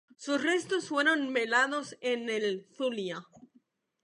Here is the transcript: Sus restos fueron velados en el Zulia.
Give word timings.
Sus 0.17 0.41
restos 0.43 0.87
fueron 0.87 1.31
velados 1.31 1.95
en 2.01 2.27
el 2.27 2.65
Zulia. 2.75 3.23